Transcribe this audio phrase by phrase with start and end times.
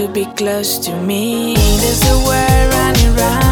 [0.00, 1.54] to be close to me.
[1.54, 3.49] There's a world running round.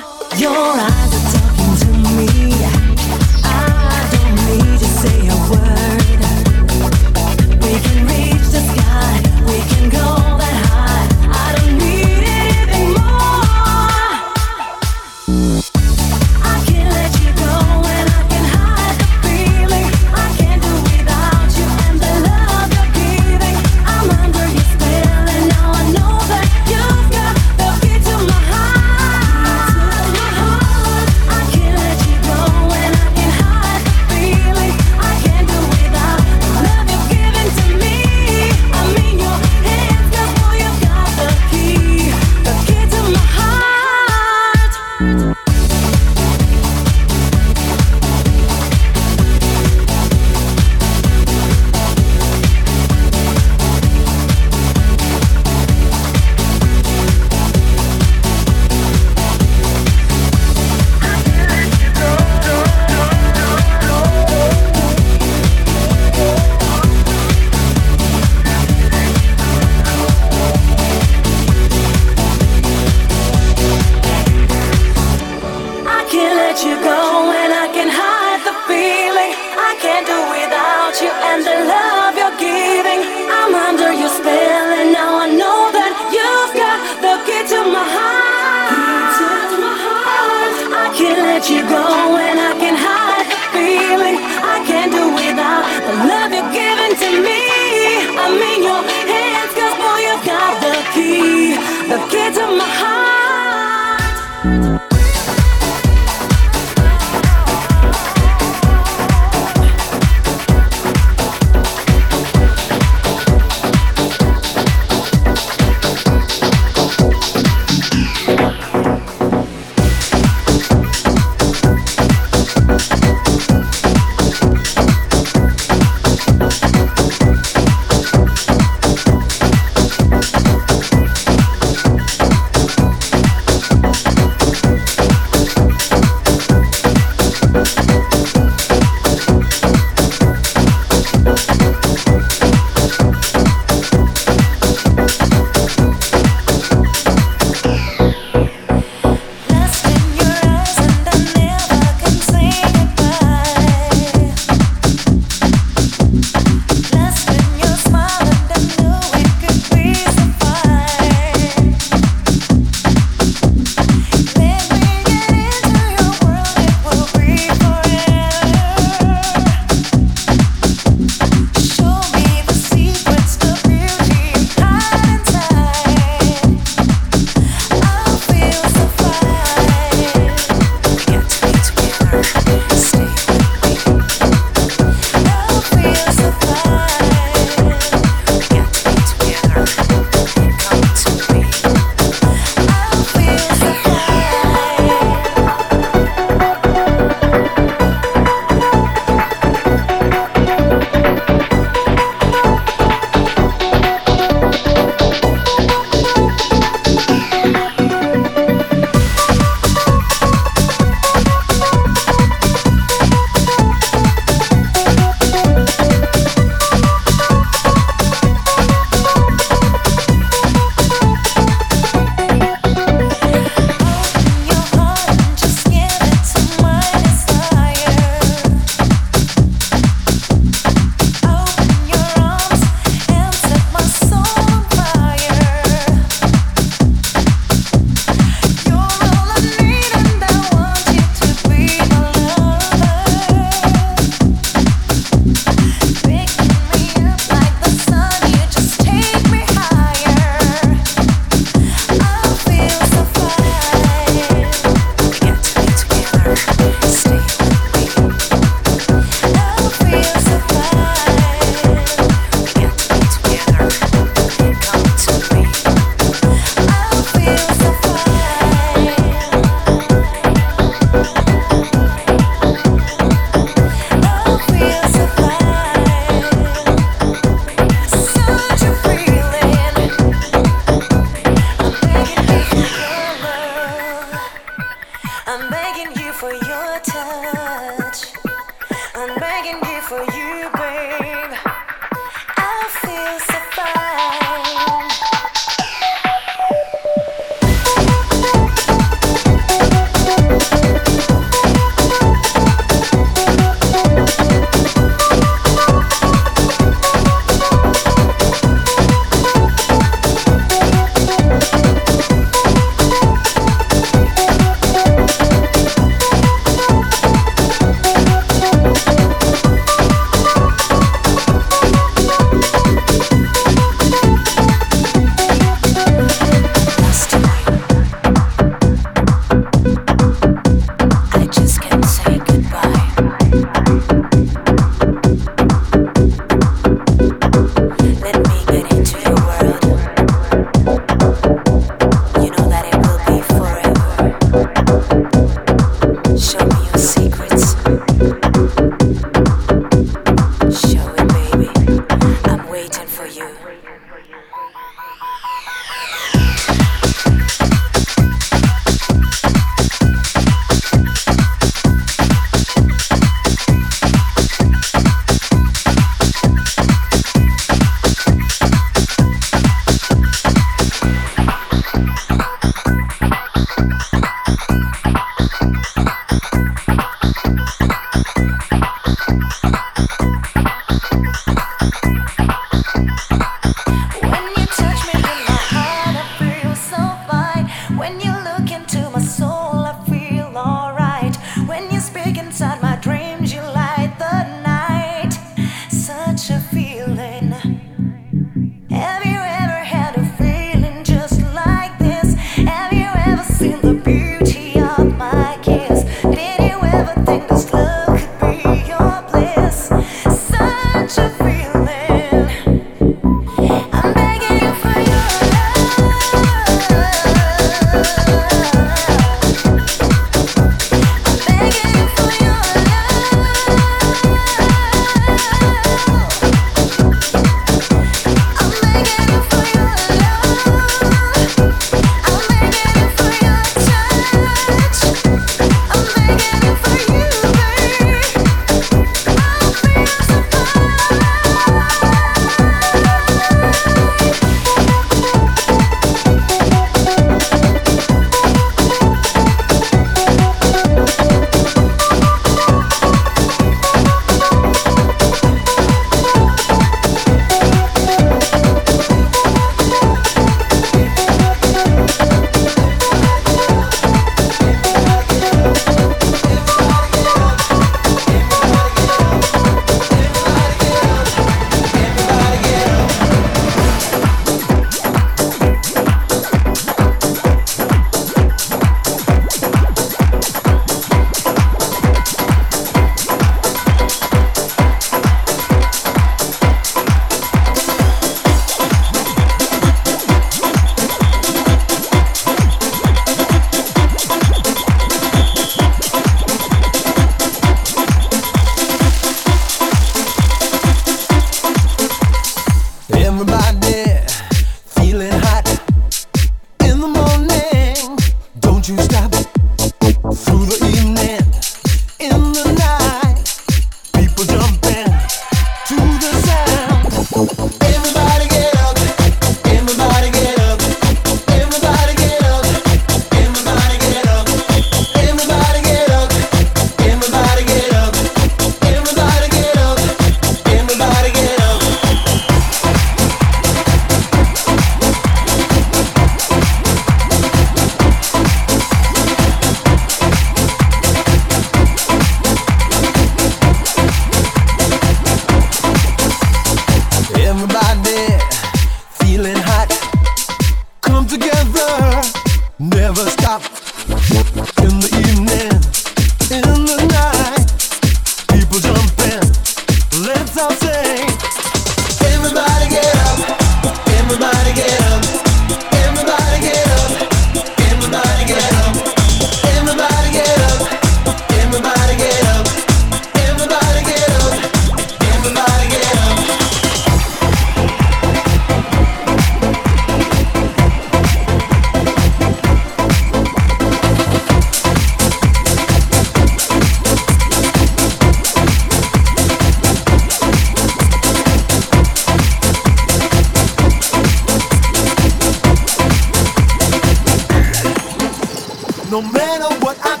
[598.91, 600.00] no matter what I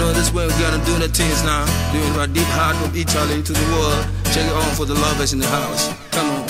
[0.00, 1.64] know this way we gotta do the things now.
[1.92, 4.06] Doing our deep heart from Italy to the world.
[4.32, 5.92] Check it on for the lovers in the house.
[6.10, 6.49] Come on.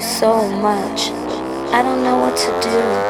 [0.00, 1.10] So much.
[1.72, 3.09] I don't know what to do,